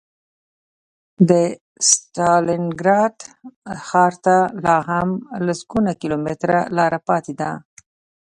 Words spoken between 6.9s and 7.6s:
پاتې وه